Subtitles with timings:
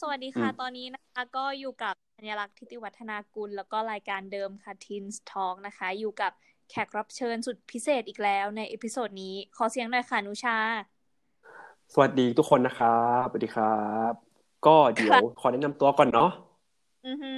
[0.00, 6.32] สวัสดีค่ะ ตอนนี้นะคะ ก็อยู่กับธัญลักษณ์ทิติวัฒนากุล แล้วก็รายการเดิมค่ะ Teens Talk นะคะ อยู่กับ
[6.70, 10.58] แขกรับเชิญสุดพิเศษอีกแล้วใน episode นี้ ขอเสียงหน่อยค่ะ นุชา
[11.92, 13.76] สวัสดีทุกคนนะครับสวัสดีครั
[14.10, 14.12] บ
[14.66, 16.30] ก็เดี๋ยวขอแนะนำตัวก่อนเนาะ
[17.06, 17.32] อือฮึ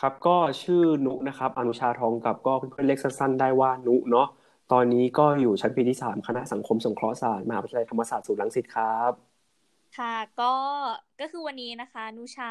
[0.00, 4.26] ครับก็ชื่อนุนะครับ อนุชาทองกับก็เพื่อนๆเรียกสั้นๆได้ว่านุเนาะ
[4.72, 9.35] ตอนนี้ก็อยู่ชั้นปีที่สามคณะสังคมสงเคราะห์ศาสตร์มหาวิทยาลัยธรรมศาสตร์ศูนย์รังสิตครับ
[9.92, 10.44] ค่ะก็
[11.18, 12.46] ก็คือวันนี้นะคะ นุชา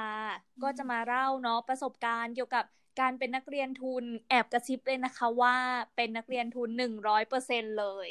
[0.61, 2.65] ก็จะมาเล่าเนาะประสบการณ์เกี่ยวกับ
[2.99, 5.55] การเป็นนักเรียนทุนแอบกระซิบเลยนะคะ ว่า
[5.95, 8.09] เป็นนักเรียนทุนหนึ่งร้อยเปอร์เซ็นเลย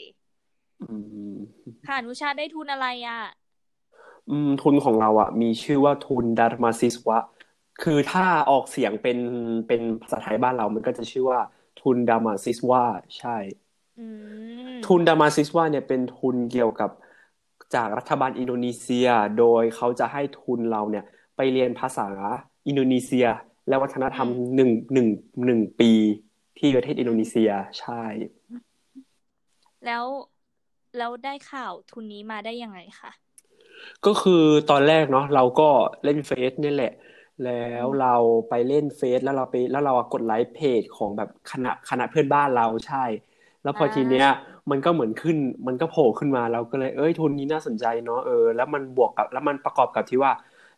[0.80, 0.84] อื
[1.36, 3.20] มค่ะนุชาได้ทุนอะไรอะ
[4.28, 7.18] อืม ทุนของเราอะ มีชื่อว่าทุนดาร์มาซิสวะ
[7.78, 9.18] คือถ้าออกเสียงเป็น
[9.66, 11.40] เป็นภาษาไทยบ้านเรา มันก็จะชื่อว่า
[11.76, 12.82] ทุนดามาซิสวะ
[13.18, 13.30] ใช่
[13.96, 14.00] อื
[14.78, 16.90] ทุน Darmasiswa เนี่ยเป็นทุนเกี่ยวกับ
[17.74, 21.04] จากรัฐบาลอินโดนีเซีย โดยเขาจะให้ทุนเราเนี่ย
[21.36, 22.06] ไปเรียนภาษา
[22.68, 23.26] อินโดนีเซีย
[23.68, 25.08] และวัฒนธรรมหนึ่งหนึ่ง
[25.46, 25.92] หนึ่งปี
[26.58, 28.02] ที่ประเทศอินโดนีเซียใช่
[29.86, 30.04] แล้ว
[30.98, 33.10] แล้วได้ข่าวทุนนี้มาได้ยังไงคะ
[34.06, 35.68] ก็คือตอนแรกเนาะเราก็
[36.04, 36.92] เล่นเฟซเนี่ยแหละ
[37.44, 38.14] แล้วเรา
[38.48, 43.04] ไปเล่นเฟซแล้วเราไปแล้วเรากดไลค์เพจของแบบคณะคณะเพื่อนบ้านเราใช่
[43.64, 44.26] แล้วพอทีเนี้ย
[44.70, 50.32] มันก็เหมือนขึ้น มันก็โผล่ขึ้นมาเราก็เลยเอ้ยทุนนี้น่าสนใจเนาะเออแล้วมันบวกกับแล้วมันประกอบกับที่ว่า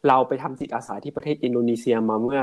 [0.06, 2.40] เราไปทำจิตอาสาที่ประเทศอินโดนีเซียมาเมื่อ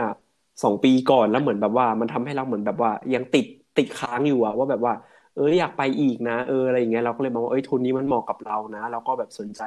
[0.63, 3.45] สองปีก่อนแล้วเหมือนแบบว่า มันทำให้เราเหมือนแบบว่า ยังติด
[3.77, 4.93] ติดค้างอยู่อะว่าแบบว่า
[5.33, 9.61] เอออยากไปอีกนะเอออะไรอย่างเงี้ยเราก็เลยมองว่าเอ้ยทุนนี้มันเหมาะกับเรานะเราก็แบบสนใจ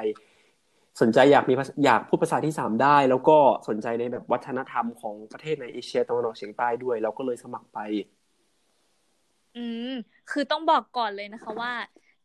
[1.00, 3.38] สนใจอยากมีภาษาอยากพูดภาษาที่สามได้ แล้วก็
[3.69, 7.78] สนใจในแบบวัฒนธรรมของประเทศในเอเชียตะวันออกเฉียงใต้ด้วย เราก็เลยสมัครไป
[9.56, 9.90] อืม
[10.30, 11.72] คือต้องบอกก่อนเลยนะคะว่า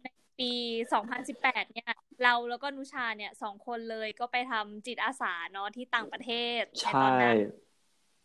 [0.04, 0.46] ในปี
[0.92, 6.30] 2018 เนี่ย เราแล้วก็นุชาเนี่ยสองคนเลยก็ไปทำจิตอาสาเนาะที่ต่างประเท
[6.60, 7.38] ศในใช่ตอนนั้น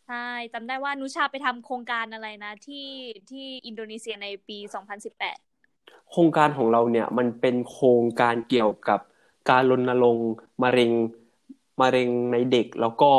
[0.07, 0.15] ใช่
[0.53, 2.87] จำได้ว่านุชาไปทำโครงการอะไรนะ ที่
[3.29, 5.37] ที่อินโดนีเซียในปี 2018
[6.09, 8.99] โครงการของเราเนี่ยมันเป็นโครงการเกี่ยวกับ
[9.49, 10.29] การรณรงค์
[10.63, 10.91] มะเร็ง
[11.81, 13.11] มะเร็งในเด็กแล้วก็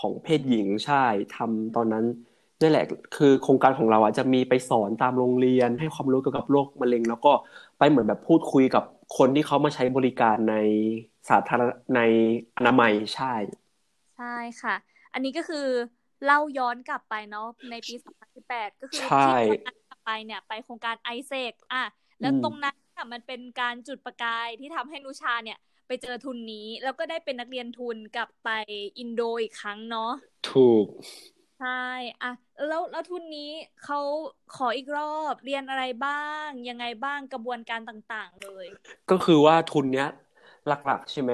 [0.00, 1.04] ของเพศหญิงใช่
[1.36, 2.04] ทำตอนนั้น
[2.60, 2.84] นี่แหละ
[3.16, 7.32] คือโครงการของเราอะจะมีไปสอนตามโรงเรียน ให้ความรู้เกี่ยวกับโรคมะเร็ง แล้วก็
[7.78, 8.84] ไปเหมือนแบบพูดคุยกับ
[9.18, 10.54] คนที่เขามาใช้บริการใน
[11.28, 12.00] สาธารณใน
[12.56, 13.32] อนามัยใช่
[14.16, 14.74] ใช่ค่ะ
[15.12, 15.66] อันนี้ก็คือ
[16.24, 17.94] เล่าย้อนกลับไปเนาะในปี
[18.34, 21.84] 2018 ก็คือใช่ที่ตอนนั้นกลับไปเนี่ย ไปโครงการไอเซกอะ
[22.20, 28.50] แล้วอืมตรงนั้นค่ะมันเป็นการจุดประกายที่ทำให้นุชาเนี่ยไปเจอทุนนี้ แล้วก็ได้เป็นนักเรียนทุนกลับไป
[28.98, 30.12] อินโดอีกครั้งเนาะ
[30.50, 30.86] ถูก
[31.58, 31.68] ใช่
[32.20, 32.28] อะ
[32.66, 33.40] แล้วแล้วทุนนี้
[33.80, 33.96] เขา
[34.50, 35.02] ขออีกรอ
[35.32, 36.12] บเรียนอะไรบ้า
[36.46, 38.66] ง ยังไงบ้างกระบวนการต่างๆเลย
[39.10, 40.06] ก็คือว่าทุนเนี้ย
[40.66, 41.32] หลักๆ ใช่ไหม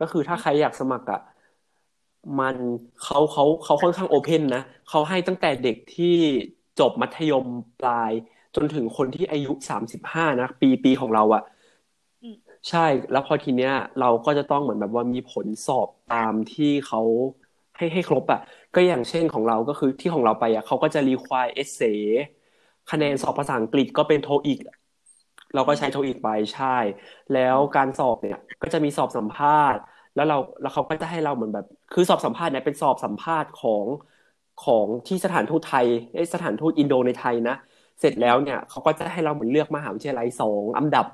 [0.00, 1.20] ก็คือถ้าใครอยากสมัครอะ
[2.38, 2.56] มัน
[3.02, 6.16] เขาเขาเขาค่อนข้างโอเพนนะเขาให้ตั้งแต่เด็กที่
[6.80, 7.46] จบมัธยม
[7.80, 8.12] ปลาย
[8.54, 11.42] จนถึงคนที่อายุสามสิบห้านะปีปีของเราอะ
[12.22, 12.36] อืม
[12.68, 17.00] ใช่แล้วพอทีเนี้ย เราก็จะต้องเหมือนแบบว่ามีผลสอบตามที่เขา
[17.76, 18.38] ให้ให้ครบอะ
[18.74, 21.98] ก็อย่างเช่นของเราก็คือที่ของเราไปอะเขาก็จะ require essay
[22.90, 24.58] คะแนนสอบภาษาอังกฤษก็เป็นโทอีก
[25.54, 26.66] เราก็ใช้โทอีกไปใช่
[27.30, 29.80] แล้วการสอบเนี่ยก็จะมีสอบสัมภาษณ์
[30.14, 33.86] แล้วเราแล้วเขาก็จะให้เราเหมือนแบบ คือสอบสัมภาษณ์เนี่ยเป็นสอบสัมภาษณ์ของ
[34.58, 35.86] ของที่สถานทูตไทย
[36.34, 37.54] สถานทูตอินโดในไทยนะ
[38.00, 41.06] เสร็จแล้วเนี่ยเขาก็จะให้เราเหมือนเลือกมหาวิทยาลัยสองอันดับ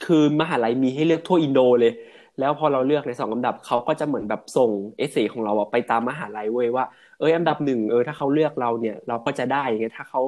[0.00, 1.90] คือมหาลัยมีให้เลือกทั่วอินโดเลย
[2.38, 6.84] แล้วพอเราเลือกในสองอันดับเขาก็จะเหมือนแบบส่งเอเซของเราไปตามมหาลัยเว้ยว่า
[7.18, 10.22] เอยอันดับหนึ่งเออถ้าเขาเลือกเราเนี่ย เราก็จะได้อย่างเงี้ยถ้าเขา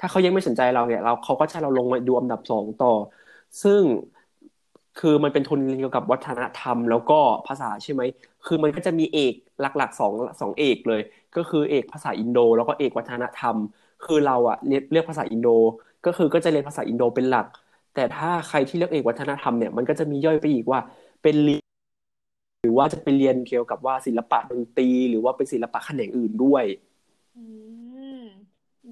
[0.00, 2.88] ถ้าเขายังไม่สนใจเราเนี่ย เราเขาก็จะเราลงมาดูอันดับสองต่อ
[3.62, 3.82] ซึ่ง
[4.96, 7.14] คือมันเป็นทุนเกี่ยวกับวัฒนธรรม แล้วก็
[7.46, 8.02] ภาษาใช่ไหม
[8.46, 11.00] คือมันก็จะมีเอกหลักๆสองสองเอกเลย
[11.36, 13.58] ก็คือเอกภาษาอินโด แล้วก็เอกวัฒนธรรม
[14.02, 15.48] คือเราอะเรียนเลือกภาษาอินโด
[16.04, 17.46] ก็คือก็จะเรียนภาษาอินโดเป็นหลัก
[17.94, 20.80] แต่ถ้าใครที่เลือกเอกวัฒนธรรมเนี่ยมันก็จะมีย่อยไปอีกว่า
[21.24, 21.64] เป็นเรียน
[22.62, 26.64] หรือว่าจะไปเรียนเกี่ยวกับว่าศิลปะดนตรีหรือว่าเป็นศิลปะแขนงอื่นด้วย
[27.36, 27.44] อื
[28.18, 28.20] ม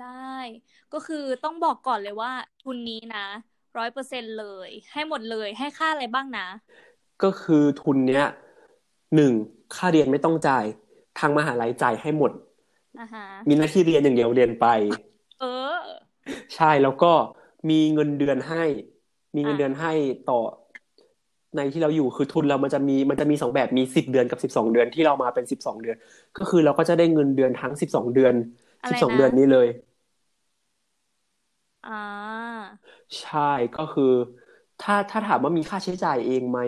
[0.01, 0.37] ได้
[0.93, 2.33] ก็คือต้องบอกก่อนเลยว่า
[2.63, 3.27] ทุนนี้นะ
[3.79, 6.47] ร้อยเปอร์เซ็นเลย ให้หมดเลยให้ค่าอะไรบ้างนะ
[7.23, 8.25] ก็คือทุนเนี้ย
[9.15, 9.33] หนึ่ง
[9.75, 10.65] ค่าเรียนไม่ต้องจ่าย
[11.19, 12.33] ทางมหาลัยจ่ายให้หมด
[13.01, 14.67] อ่าฮะมีหน้าที่เรียนอย่างเดียวเรียนไป
[15.41, 15.45] เอ
[15.75, 15.77] อ
[16.57, 17.13] ใช่แล้วก็
[17.71, 18.65] มีเงินเดือนให้
[19.35, 19.93] มีเงินอะเดือนให้
[20.31, 20.41] ต่อ
[21.57, 25.97] ในที่เราอยู่คือทุนเรามันจะมีมันจะมีสองแบบมีสิบเดือนกับสิบสองเดือนที่เรามาเป็นสิบสองเดือน
[26.37, 28.35] ก็คือเราก็จะได้เงินเดือนทั้งสิบสองเดือน
[28.83, 29.67] อะสิไรบสองนะเดือนนี้เลย
[31.85, 32.63] อ่า
[33.21, 33.41] ใช่
[33.77, 34.13] ก็คือ
[34.81, 36.59] ถ้าถ้าถามว่ามีค่าใช้จ่ายเองไหม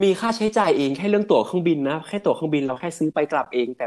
[0.00, 3.84] มมีค่าใช้จ่ายเองแค่เรื่องตั๋วเครื่องบินนะแค่ตั๋วเครื่องบินเราแค่ซื้อไปกลับเองแต่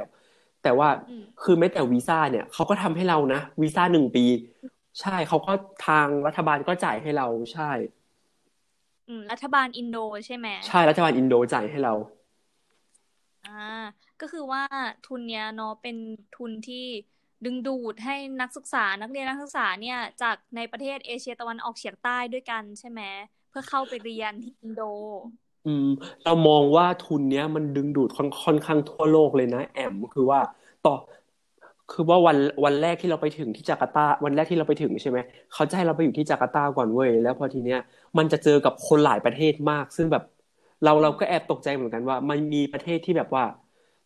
[0.61, 4.25] แต่ว่าอืมคือแม้แต่วีซ่าเนี่ยเขาก็ทำให้เรานะวีซ่าหนึ่งปี
[5.01, 8.06] ใช่เขาก็ทางรัฐบาลก็จ่ายให้เราใช่อืม
[9.31, 9.95] รัฐบาลอินโด
[10.25, 11.93] ใช่ไหมใช่รัฐบาลอินโดจ่ายให้เรา
[13.43, 13.51] อ่า
[14.19, 14.63] ก็คือว่า
[15.03, 15.95] ทุนเนี้ยเนาะเป็น
[16.33, 16.75] ทุนที่
[17.43, 23.01] ดึงดูดให้นักศึกษานักเรียนนักศึกษาเนี่ยจากในประเทศเอเชียตะวันออกเฉียงใต้ด้วยกันใช่ไหม
[23.49, 24.81] เพื่อเข้าไปเรียนที่อินโด
[25.65, 25.85] อืม
[26.23, 30.39] เรามองว่าทุนเนี้ยมันดึงดูดค่อนค่อนข้างทั่วโลกเลยนะ แอมคือว่า
[30.81, 30.91] ต่อ
[31.89, 35.19] คือว่าวันวันแรกที่เราไปถึงที่จาการ์ตา วันแรกที่เราไปถึงใช่ไหม
[35.53, 37.77] เขาจะให้เราไปอยู่ที่จาการ์ตาก่อนเว้ยแล้วพอทีเนี้ย
[38.17, 40.23] มันจะเจอกับคนหลายประเทศมาก ซึ่งแบบ
[40.83, 43.43] เราเราก็แอบตกใจเหมือนกันว่า มันมีประเทศที่แบบว่า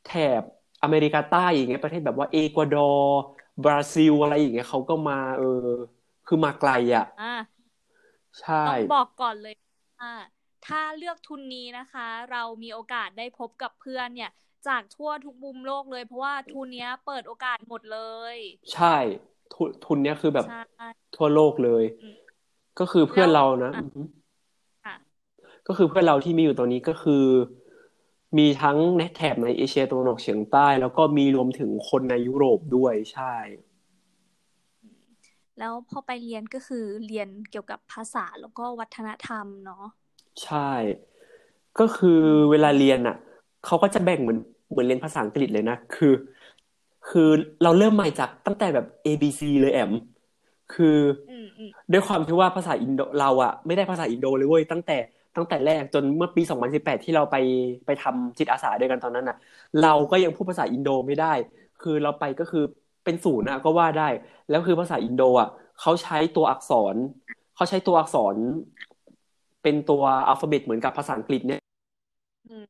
[0.04, 0.08] แถ
[0.42, 0.44] บ
[0.84, 3.04] อเมริกาใต้อย่างเงี้ยประเทศแบบว่าเอกวาดอร์
[3.64, 5.46] บราซิลอะไรอย่างเงี้ยเขาก็มา เออ
[6.26, 7.62] คือมาไกลอะอ่า
[8.40, 9.56] ใช่ต้องบอกก่อนเลย
[10.00, 10.12] ว่า
[10.64, 14.30] ถ้าเลือกทุนนี้นะคะ เรามีโอกาสได้พบกับเพื่อนเนี่ย
[14.68, 18.00] จากทั่วทุกมุมโลกเลย เพราะว่าทุนเนี้ยเปิดโอกาสหมดเล
[18.36, 18.38] ย
[18.74, 18.96] ใช่
[19.52, 20.56] ทุนทุนเนี้ยคือแบบใช่
[21.16, 22.16] ทั่วโลกเลยอืม
[22.80, 24.02] ก็คือเพื่อนแล้วเรานะอะอือฮึ
[24.84, 24.96] ค่ะ
[25.68, 27.24] ก็คือเพื่อนเราที่มีอยู่ตอนนี้ก็คือ
[28.38, 33.36] มีทั้งในแถบในเอเชียตะวันออกเฉียงใต้ แล้วก็มีรวมถึงคนในยุโรปด้วยใช่
[35.58, 39.86] แล้วพอไปเรียนก็คือเรียนเกี่ยวกับภาษาแล้วก็วัฒนธรรมเนาะ
[40.42, 40.58] ใช่
[41.80, 42.22] ก็คือ
[42.52, 43.16] เวลาเรียนอะ
[43.66, 46.14] เขาก็จะแบ่งเหมือนเหมือนเรียนภาษาอังกฤษเลยนะ คือ
[47.10, 47.30] คือ
[47.64, 49.92] เราเริ่มใหม่จากตั้งแต่แบบ A B C เลยแอม
[50.74, 50.98] คือ
[51.30, 54.98] อืมอืมด้วยความที่ว่าภาษาอินโดเราอะไม่ได้ภาษาอินโดเลยเว้ยตั้งแต่
[55.36, 57.36] ตั้งแต่แรกจนเมื่อปี 2018 ที่เราไป
[57.86, 59.38] ไปทำจิตอาสาด้วยกันตอนนั้นอะ
[59.84, 61.34] เราก็ยังพูดภาษาอินโดไม่ได้
[61.82, 62.64] คือเราไปก็คือ
[63.06, 64.10] เป็นศูนย์อะก็ว่าได้
[64.50, 65.50] แล้วคือภาษาอินโดอะ
[65.80, 66.96] เขาใช้ตัวอักษร
[67.56, 68.36] เขาใช้ตัวอักษร
[69.64, 71.62] เป็นตัวอัลฟาเบตเหมือนกับภาษาอังกฤษเนี่ย
[72.50, 72.66] อืม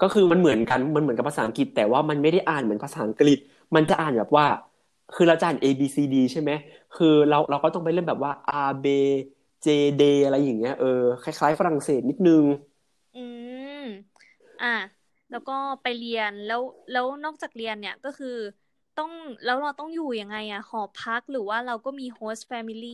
[0.00, 3.38] ก็คือมันเหมือนกันมันเหมือนกับภาษาอังกฤษ แต่ว่ามันไม่ได้อ่านเหมือนภาษาอังกฤษ
[3.74, 4.46] มันจะอ่านแบบว่า
[5.12, 6.50] คือเราจะอ่าน A B C D ใช่ไหม
[6.92, 8.32] คือเราเราก็ต้องไปเล่นแบบว่า
[8.68, 8.86] R B
[9.64, 9.66] J
[9.98, 10.86] D อะไรอย่างเงี้ยเออ
[11.20, 12.44] คล้าย ๆ ฝรั่งเศสนิดนึง
[13.14, 13.18] อื
[13.74, 13.76] ม
[14.60, 14.66] อะ
[15.30, 15.52] แล้วก็
[15.82, 18.28] ไปเรียนแล้วแล้วนอกจากเรียนเนี่ยก็คือ
[18.96, 19.10] ต้อง
[19.44, 22.90] แล้วเราต้องอยู่ยังไงอะหอพักหรือว่าเราก็มี host family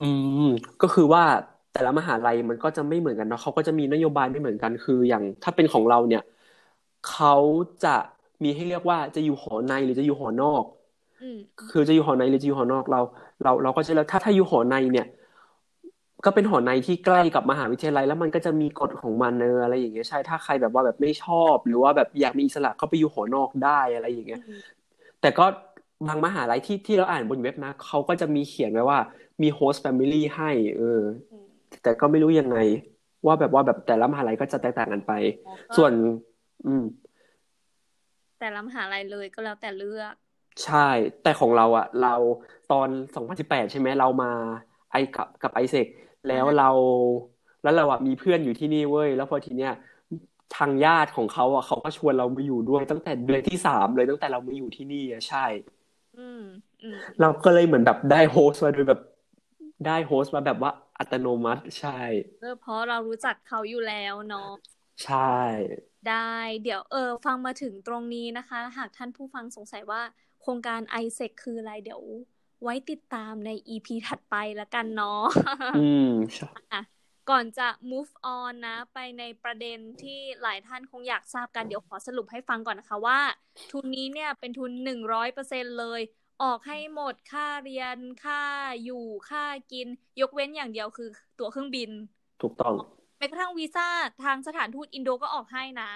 [0.00, 0.04] อื
[0.38, 0.40] ม
[0.80, 1.24] ก็คือว่า
[1.72, 6.22] แต่ละมหาลัยมันก็จะไม่เหมือนกันเนาะเขาก็จะมีนโยบายไม่เหมือนกันคืออย่างถ้าเป็นของเราเนี่ย
[7.02, 7.34] เขา
[7.84, 7.88] จะ
[8.44, 10.64] มีให้เรียกว่าจะอยู่หอในหรือจะอยู่หอนอก
[11.20, 11.38] อืม
[11.70, 13.00] คือจะอยู่หอในหรือจะอยู่หอนอกเรา
[13.42, 15.06] เราเราก็จะเลือกถ้าถ้าอยู่หอในเนี่ย
[16.24, 24.80] ก็เป็นหอในที่ใกล้กับมหาวิทยาลัย แล้วมันก็จะมีกฎของมันเอออะไรอย่างเงี้ยใช่ถ้าใครแบบว่าแบบไม่ชอบ หรือว่าแบบอยากมีอิสระก็ไปอยู่หอนอกได้อะไรอย่างเงี้ยอืม
[25.20, 25.46] แต่ก็
[26.08, 28.98] บางมหาลัยที่ที่เราอ่านบนเว็บนะเขาก็จะมีเขียนไว้ว่า
[29.42, 31.49] มี host family ให้ เอออืม
[31.82, 32.58] แต่ก็ไม่รู้ยังไง
[33.26, 35.12] ว่าแบบว่าแบบแต่ละมหาลัยก็จะแตกต่างกันไป
[35.46, 35.92] อ๋อก็ส่วน
[36.66, 36.84] อืม
[38.40, 40.14] แต่ละมหาลัยเลยก็แล้วแต่เลือก
[40.64, 40.88] ใช่
[41.22, 42.14] แต่ของเราอะเรา
[42.72, 44.32] ตอน2018ใช่ไหมเรามา
[44.92, 45.86] ไอกับกับไอเซก
[46.28, 46.70] แล้วเรา
[47.62, 49.72] แล้วเราอะมีเพื่อนอยู่ที่นี่เว้ย แล้วพอทีเนี้ย
[50.56, 55.46] ทางญาติของเขาอะเขาก็ชวนเรามาอยู่ด้วยตั้งแต่เดือนที่สามเลยตั้งแต่เรามาอยู่ที่นี่อะใช่
[56.18, 56.42] อืม
[56.82, 59.00] อืมเราก็เลยเหมือนแบบได้โฮสต์มาโดยแบบ
[59.86, 61.98] ได้โฮสต์มาแบบว่า อัตโนมัติใช่
[62.40, 64.50] เออเพราะเรารู้จักเขาอยู่แล้วเนาะ
[65.04, 65.38] ใช่
[66.08, 70.02] ได้เดี๋ยวเออฟังมาถึงตรงนี้นะคะ หากท่านผู้ฟังสงสัยว่า
[70.40, 72.02] โครงการ ISEC คืออะไรเดี๋ยว
[72.62, 75.22] ไว้ติดตามใน EP ถัดไปแล้วกันเนาะ
[75.78, 76.82] อืมใช่อะ
[77.30, 83.18] ก่อนจะ move on นะ ไปในประเด็นที่หลายท่านคงอยากทราบกันเดี๋ยวขอสรุปให้ฟังก่อนนะคะว่า
[83.72, 86.00] ทุนนี้เนี่ยเป็นทุนหนึ่งร้อยเปอร์เซ็นเลย
[86.42, 88.42] ออกให้หมดค่าเรียนค่า
[88.84, 89.86] อยู่ค่ากิน
[90.20, 91.90] ยกเว้นอย่างเดียวคือ ตั๋วเครื่องบิน
[92.42, 92.74] ถูกต้อง
[93.18, 93.88] แม้กระทั่งวีซ่า
[94.24, 95.90] ทางสถานทูตอินโดก็ออกให้นะ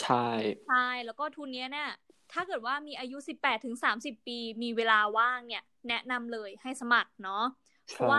[0.00, 0.26] ใช่
[0.66, 1.90] ใช่แล้วก็ทุนเนี้ยเนี่ย
[2.32, 7.44] ถ้าเกิดว่ามีอายุ 18ถึง30 ปี มีเวลาว่างเนี่ย แนะนำเลยให้สมัครเนาะ
[7.92, 8.18] เพราะใช่ว่า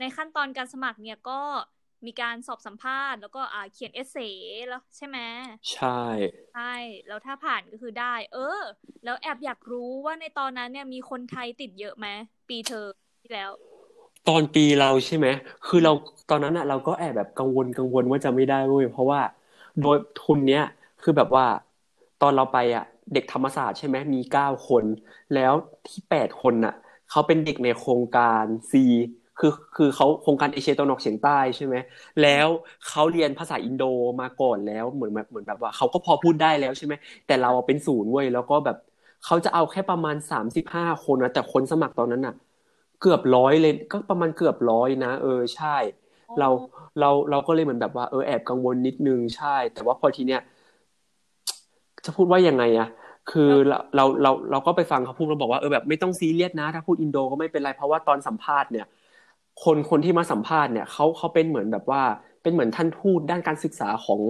[0.00, 1.40] ในขั้นตอนการสมัครเนี่ยก็
[2.06, 4.16] มีการสอบสัมภาษณ์แล้วก็อ่าเขียนเอเซ
[4.68, 5.18] แล้วใช่ไหม
[5.70, 5.88] ใช่
[6.52, 6.62] ใช่
[7.06, 8.40] แล้วถ้าผ่านก็คือได้ เออ
[9.02, 12.06] แล้วแอบอยากรู้ว่าในตอนนั้นเนี่ยมีคนไทยติดเยอะไหม
[12.48, 12.78] ปีเธอ
[13.20, 13.50] ที่แล้ว
[14.28, 15.26] ตอนปีเราใช่ไหม
[15.66, 15.92] คือเรา
[16.30, 19.20] ตอนนั้นอะเราก็แอบแบบกังวลกังวลว่าจะไม่ได้เว้ยเพราะว่า
[19.80, 20.62] โดยทุนเนี้ย
[21.02, 21.44] คือแบบว่า
[22.18, 24.84] ตอนเราไปอะเด็กธรรมศาสตร์ใช่ไหมมีเก้าคน
[25.32, 25.52] แล้ว
[25.86, 26.72] ที่แปดคนน่ะ
[27.08, 28.72] เขาเป็นเด็กในโครงการ C
[29.40, 31.74] คือคือเขาโครงการเอเชียตะวันออกเฉียงใต้ใช่ไหม
[32.22, 32.48] แล้ว
[32.88, 33.84] เขาเรียนภาษาอินโด
[34.20, 36.94] มาก่อนแล้วเหมือนแบบเหมือนแบบว่าเขาก็พอพูดได้แล้วใช่ไหม
[37.26, 38.76] แต่เราอะเป็นศูนย์เว้ยแล้วก็แบบ
[39.24, 42.34] เขาจะเอาแค่ประมาณสามสิบห้าคนนะแต่คนสมัครตอนนั้นน่ะ
[43.00, 45.76] เกือบร้อยเลยก็ประมาณเกือบร้อยนะ เออใช่
[46.38, 46.48] เรา
[47.00, 50.40] เราเราก็เลยเหมือนแบบว่าเออแอบกังวลนิดนึงใช่ แต่ว่าพอทีเนี้ย
[52.04, 52.88] จะพูดว่ายังไงอะ
[53.30, 58.86] คือเราเราเราเราก็ไปฟังเขาพูดเราบอกว่าเออแบบไม่ต้องซีเรียสนะ ถ้าพูดอินโดก็ไม่เป็นไรเพราะว่าตอนสัมภาษณ์เนี่ย
[59.64, 62.02] คนคนที่มาสัมภาษณ์เนี่ยเขาเขาเป็นเหมือนแบบว่า
[62.42, 64.22] เป็นเหมือนท่านทูตด้านการศึกษาของ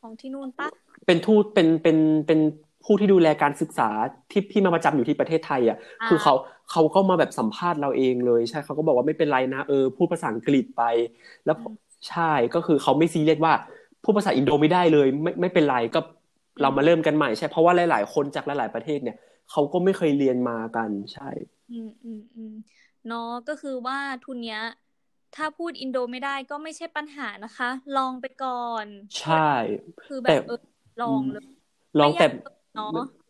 [0.00, 0.68] ของที่นู่นปะ
[1.06, 1.96] เป็นทูตเป็นเป็น
[2.26, 2.38] เป็น
[2.84, 3.88] ผู้ที่ดูแลการศึกษา
[4.30, 6.34] ที่พี่มาประจำอยู่ที่ประเทศไทยอะ คือเขา
[6.70, 10.82] เขาก็มาแบบสัมภาษณ์เราเองเลยใช่เขาก็บอกว่าไม่เป็นไรนะเออพูดภาษาอังกฤษไป
[11.44, 11.56] แล้ว
[12.08, 13.52] ใช่ก็คือเขาไม่ซีเรียสว่า
[14.02, 16.00] พูดภาษาอินโดไม่ได้เลย ไม่ไม่เป็นไรก็
[16.60, 19.16] เรามาเริ่มกันใหม่ใช่เพราะว่าหลาย ๆ คนจากหลาย ๆ ประเทศเนี่ย
[19.50, 21.28] เขาก็ไม่เคยเรียนมากันใช่
[21.70, 22.52] อืมอืมอืม
[23.08, 24.60] เนาะก็คือว่าทุนเนี้ย
[25.34, 28.50] ถ้าพูดอินโดไม่ได้ก็ไม่ใช่ปัญหานะคะ ลองไปก่อ
[28.84, 28.86] น
[29.20, 29.50] ใช่
[30.04, 30.60] คือแบบเออ
[31.00, 31.44] ลองเลย
[31.98, 32.26] ลองแต่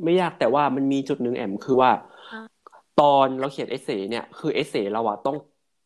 [0.05, 1.91] ไม่ยากแต่ว่ามันมีจุดหนึ่งแอมคือว่า
[3.01, 5.37] ตอนเราเขียน essay เนี่ยคือ essay เราอะต้อง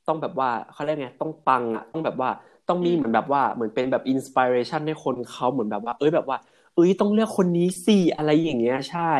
[0.09, 2.31] ต้องแบบว่าเขาเรียกไงต้องปังอะต้องแบบว่า
[2.69, 6.39] ต้องมีเหมือนแบบว่าเหมือนเป็นแบบ inspiration ให้คนเขาเหมือนแบบว่า เอ้ยแบบว่า
[6.75, 9.13] เอ้ยต้องเลือกคนนี้สิอะไรอย่างเงี้ยใช่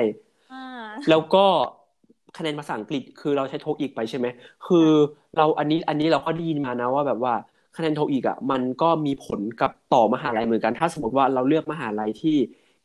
[1.09, 1.47] แล้วก็
[2.37, 4.27] คะแนนภาษาอังกฤษคือเราใช้โทอีกไปใช่ไหม
[4.67, 4.89] คือ
[5.37, 7.35] เราอันนี้อันนี้เราก็ได้ยินมานะว่าแบบว่า
[7.77, 12.37] คะแนนโทอีกอะมันก็มีผลกับต่อมหาลัยเหมือนกัน ถ้าสมมติว่าเราเลือกมหาลัยที่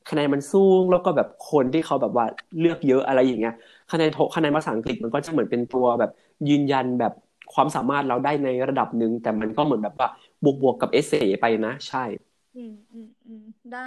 [0.09, 2.25] คะแนนมันสูงแล้วก็แบบคนที่เขาแบบว่า
[2.59, 3.53] เลือกเยอะอะไรอย่างเงี้ย
[3.91, 6.11] คะแนนโทคะแนนภาษาอังกฤษมันก็จะเหมือนเป็นตัวแบบ
[6.49, 7.13] ยืนยันแบบ
[7.53, 10.07] ความสามารถเราได้ในระดับหนึ่งแต่มันก็เหมือนแบบว่า
[10.43, 11.99] บวกบวกกับเอเซไปนะ ใช่
[12.53, 13.79] อืมอืมอืมได้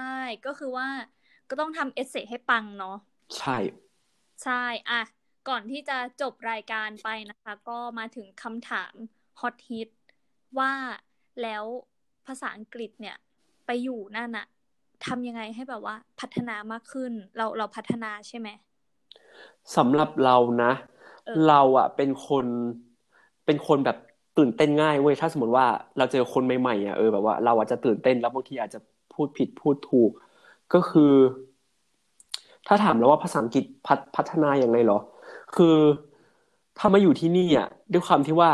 [0.44, 0.88] ก็คือว่า
[1.48, 2.90] ก็ต้องทำเอเซให้ปังเนาะ
[3.36, 3.56] ใช่
[4.42, 4.52] ใช่
[4.88, 5.00] อะ
[5.48, 8.92] ก่อนที่จะจบรายการไปนะคะ ก็มาถึงคำถาม
[9.40, 9.88] ฮอตฮิต
[10.58, 10.72] ว่า
[11.42, 11.64] แล้ว
[12.26, 13.16] ภาษาอังกฤษเนี่ย
[13.66, 14.46] ไปอยู่นั่นอะ
[15.06, 18.48] ทำยังไงให้แบบว่า พัฒนามากขึ้น เราเราพัฒนาใช่ไหม
[19.76, 20.72] สำหรับเรานะ
[21.48, 22.46] เราอะเป็นคน
[23.46, 23.98] เป็นคนแบบ
[24.38, 25.66] ตื่นเต้นง่ายเว้ยถ้าสมมติว่า
[25.98, 28.80] เราเจอคนใหม่ๆอะเออแบบว่าเราอาจจะตื่นเต้นแล้วบางทีอาจจะ
[29.14, 30.10] พูดผิดพูดถูก
[30.74, 31.12] ก็คือ
[32.66, 34.98] ถ้าถามแล้วว่าภาษาอังกฤษพัพัฒนาอย่างไรหรอ
[35.56, 35.76] คือ
[36.78, 38.50] ถ้ามาอยู่ที่นี่อะด้วยความที่ว่า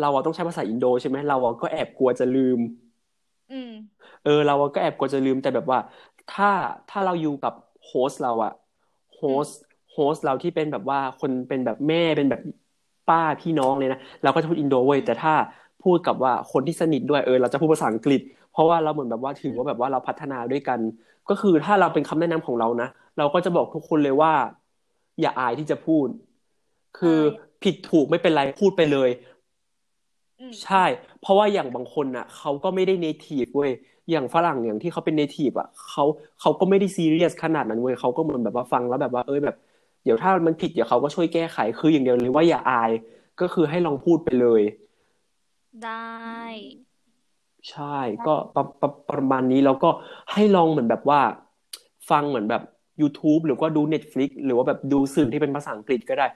[0.00, 2.58] เราต้องใช้ภาษาอินโดใช่ไหมเราก็แอบกลัวจะลืม
[3.50, 3.70] อืม
[4.22, 5.78] เออ เราก็แอบกลัวจะลืมแต่แบบว่า
[6.28, 6.50] ถ้า
[6.88, 7.52] ถ้าเราอยู่กับ
[7.86, 8.52] โฮสเราอะ
[9.16, 9.48] โฮส
[9.92, 12.40] โฮสเราที่เป็นแบบว่าคนเป็นแบบแม่เป็นแบบ
[13.06, 15.32] ป้าพี่น้องเลยนะเราก็จะพูดอินโดเว้ยแต่ถ้า
[15.80, 20.80] พูดกับว่าคนที่สนิทด้วยเออเราจะพูดภาษาอังกฤษ เพราะว่าเราเหมือนแบบว่าถือว่าแบบว่าเราพัฒนาด้วยกัน
[21.28, 22.88] ก็คือถ้าเราเป็นคำแนะนำของเรานะ
[23.18, 24.32] เราก็จะบอกทุกคนเลยว่า
[25.20, 26.06] อย่าอายที่จะพูด
[26.98, 27.18] คือ
[27.62, 29.10] ผิดถูกไม่เป็นไรพูดไปเลย
[30.64, 30.84] ใช่
[31.20, 33.70] เพราะว่าอย่างบางคนอะเขาก็ไม่ได้ native เว้ย
[34.10, 36.04] อย่างฝรั่งอย่างที่เขาเป็น native อะเขา
[36.40, 39.56] เขาก็ไม่ได้ซีเรียสขนาดนั้นเว้ยเขาก็เหมือนแบบว่าฟังแล้วแบบว่าเอ้ยแบบ
[40.04, 42.90] เดี๋ยวถ้ามันผิดเดี๋ยวเขาก็ช่วยแก้ไขคืออย่างเดียวเลยว่าอย่าอาย
[43.40, 44.62] ก็คือให้ลองพูดไปเลย
[45.84, 46.06] ได้
[47.70, 49.90] ใช่ ก็ประประประมาณนี้แล้วก็
[50.32, 51.20] ให้ลองเหมือนแบบว่า
[52.10, 52.62] ฟังเหมือนแบบ
[53.00, 56.26] YouTube หรือว่าดู Netflix หรือว่าแบบดูสื่อที่เป็นภาษาอังกฤษก็ได้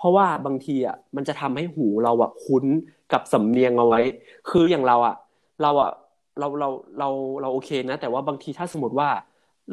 [0.00, 2.64] เพราะว่าบางทีอะมันจะทำให้หูเราอะคุ้น
[3.12, 4.00] กับสำเนียงเอาไว้
[4.50, 5.14] คืออย่างเราอะ
[5.62, 5.90] เราอะ
[6.38, 7.08] เราเราเรา
[7.42, 9.08] เราโอเคนะ แต่ว่าบางทีถ้าสมมติว่า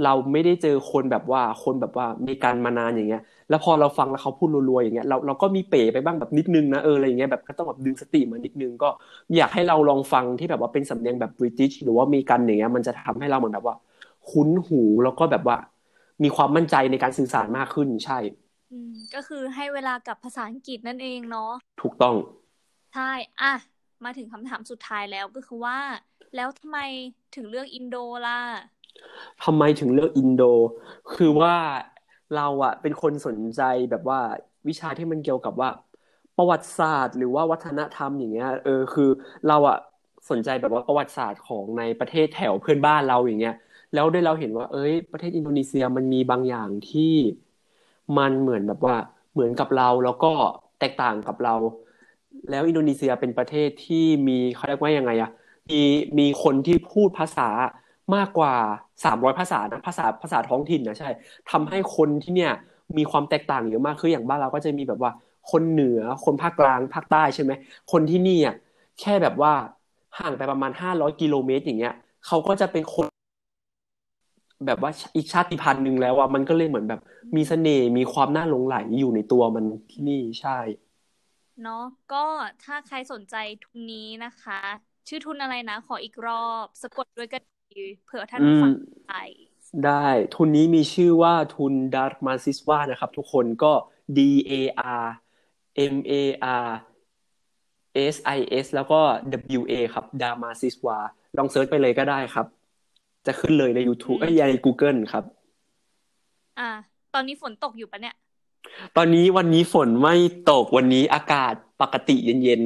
[0.05, 8.89] เราไม่ได้เจอคนแบบว่าคนแบบว่ามีการมานานอย่างเงี้ย แล้วพอเราฟังแล้วเขาพูดรัวๆอย่างเงี้ยเราเราก็มีเป๋ไปบ้างแบบนิดนึงนะเอออะไรอย่างเงี้ยแบบก็ต้องแบบดึงสติมานิดนึงก็
[9.35, 13.75] อยากให้เราลองฟังที่แบบว่าเป็นสำเนียงแบบบริติชหรือว่ามีกันอย่างเงี้ยมันจะทำให้เราเหมือนแบบว่า
[14.29, 15.57] คุ้นหูแล้วก็แบบว่า
[16.23, 18.17] มีความมั่นใจในการสื่อสารมากขึ้นใช่
[19.13, 22.15] ก็คือให้เวลากับภาษาอังกฤษนั่นเองเนาะถูกต้อง
[22.91, 23.01] ใช่
[23.39, 23.53] อะ
[24.03, 25.77] มาถึงคำถามสุดท้ายแล้วก็คือว่า
[26.33, 26.77] แล้วทำไม
[27.33, 27.95] ถึงเลือกอินโด
[28.25, 28.33] ล่ะ
[29.43, 30.41] ทำไมถึงเลือกอินโด
[31.13, 31.55] คือว่า
[32.31, 34.19] เราอะเป็นคนสนใจแบบว่า
[34.67, 35.69] วิชาที่มันเกี่ยวกับว่า
[36.35, 39.03] ประวัติศาสตร์ หรือว่าวัฒนธรรมอย่างเงี้ยเออคือ
[39.45, 39.77] เราอะ
[40.29, 43.53] สนใจแบบว่าประวัติศาสตร์ของในประเทศแถวเพื่อนบ้านเราอย่างเงี้ย
[43.93, 47.01] แล้วได้เราเห็นว่า เอ้ย ประเทศอินโดนีเซียมันมีบางอย่างที่
[48.17, 48.95] มันเหมือนแบบว่า
[49.33, 50.31] เหมือนกับเราแล้วก็
[50.79, 51.55] แตกต่างกับเรา
[52.49, 55.31] แล้วอินโดนีเซียเป็นประเทศที่มีเขาเรียกว่ายังไงอะ
[55.69, 55.81] มี
[56.19, 57.49] มีคนที่พูดภาษา
[58.15, 58.53] มากกว่า
[59.05, 61.09] สามร้อยภาษานะภาษาภาษาท้องถิ่นนะใช่
[61.51, 62.51] ทำให้คนที่เนี่ย
[62.97, 65.11] มีความแตกต่างเยอะมากคืออย่างบ้านเราก็จะมีแบบว่า
[65.51, 67.51] คนเหนือคนภาคกลางภาคใต้ใช่ไหม
[67.91, 68.55] คนที่นี่อะ
[69.01, 69.53] แค่แบบว่า
[70.19, 71.93] ห่างไปประมาณห้าร้อยกิโลเมตรอย่างเงี้ย
[72.27, 73.07] เขาก็จะเป็นคน
[74.65, 77.01] แบบว่าอีกชาติพันธุ์หนึ่งแล้วว่ามันก็เลยเหมือนแบบ
[77.35, 80.57] มีเสน่ห์มีความน่าหลงไหลอยู่ในตัวมันที่นี่ใช่
[81.63, 81.83] เนาะ
[82.13, 82.25] ก็
[82.63, 83.35] ถ้าใครสนใจ
[83.65, 84.59] ทุนนี้นะคะ
[85.07, 87.41] ชื่อทุนอะไรนะ ขออีกรอบ สะกดด้วยกัน
[88.05, 88.71] เผื่อท่านฟัง
[89.07, 89.13] ไป
[89.85, 93.73] ได้ทุนนี้มีชื่อว่าทุน Darmasiswa นะครับ ทุกคนก็
[94.17, 94.19] D
[94.51, 94.53] A
[95.03, 95.07] R
[95.93, 96.13] M A
[96.65, 96.69] R
[98.13, 98.99] S I S แล้วก็
[99.59, 100.97] W A ครับ Darmasiswa
[101.37, 102.45] ลอง search ไปเลยก็ได้ครับ
[103.27, 105.23] จะขึ้นเลยใน YouTube เอ้ยใน Google ครับ
[106.59, 106.69] อ่า
[107.13, 108.15] ตอนนี้ฝนตกอยู่ปะเนี่ย
[108.97, 110.15] ตอนนี้วันนี้ฝนไม่
[110.51, 112.63] ตกวันนี้อากาศปกติเย็น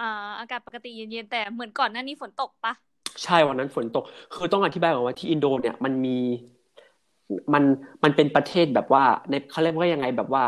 [0.00, 4.04] อ่าอากาศปกติเย็นๆแต่เหมือนก่อนหน้านี้ฝนตกปะๆใช่วันนั้นฝนตก
[4.34, 6.18] คือต้องอธิบายก่อนว่าที่อินโดเนี่ยมันมี
[7.52, 7.64] มัน
[8.02, 10.44] มันเป็นประเทศแบบว่าในเขาเรียกว่ายังไงแบบว่า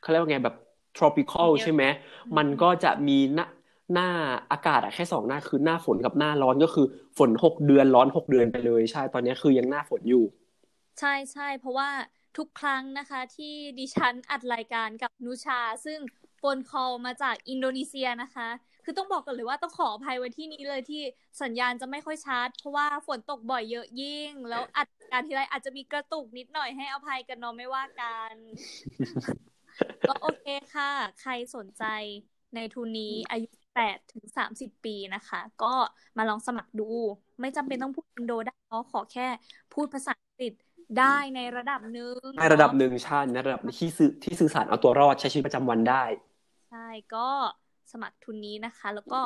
[0.00, 0.56] เขาเรียกว่าไงแบบ
[0.98, 1.82] tropical ใช่ไหม
[2.36, 3.46] มันก็จะมีหน้า
[3.92, 4.08] หน้า
[4.52, 6.86] อากาศอะแค่สองหน้าคือหน้าฝนกับหน้าร้อนก็คือ
[7.18, 10.24] ฝนหกเดือนร้อนหกเดือนไปเลย ใช่ตอนนี้คือยังหน้าฝนอยู่
[11.00, 11.88] ใช่ใช่เพราะว่า
[12.36, 15.98] ทุกครั้งนะคะ ที่ดิฉันอัดรายการกับนุชา ซึ่ง
[16.38, 18.48] โฟนคอลมาจากอินโดนีเซียนะคะ
[18.84, 21.02] คือต้องบอกกันเลยว่าต้องขออภัยไว้ที่นี้เลยที่
[21.42, 28.34] สัญญาณจะไม่ค่อยชัดเพราะว่าฝนตกบ่อยเยอะยิ่ง แล้วอัดการทีไรอาจจะมีกระตุกนิดหน่อยให้อภัยกันเนาะไม่ว่ากัน
[30.08, 30.90] ก็โอเคค่ะ
[31.20, 31.84] ใครสนใจ
[32.54, 35.72] ในทุนนี้อายุ 8ถึง30 ปีนะคะ ก็
[36.16, 36.90] มาลองสมัครดู
[37.40, 39.26] ไม่จำเป็นต้องพูดอินโดได้เนาะขอแค่
[39.74, 40.52] พูดภาษาอังกฤษ
[40.98, 46.04] ได้ในระดับหนึ่งในระดับหนึ่งใช่ในระดับที่สื่อที่สื่อสารเอาตัวรอดใช้ชีวิตประจำวันได้
[46.70, 47.28] ใช่ก็
[47.92, 49.20] สมัครทุนนี้นะคะ แล้วก็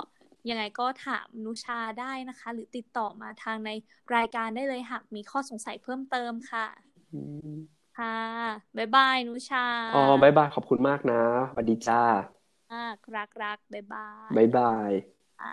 [0.50, 3.70] ยังไงก็ถามนุชาได้นะคะ หรือติดต่อมาทางใน
[4.16, 6.66] รายการได้เลยหากมีข้อสงสัยเพิ่มเติมค่ะ
[7.98, 8.18] ค่ะ
[8.76, 12.39] บ๊ายบายนุชา อ๋อบายบายขอบคุณมากนะสวัสดีจ้า
[12.70, 12.76] อ่า
[13.14, 14.92] รักรักบ๊ายบายบายบาย
[15.38, 15.46] อ่า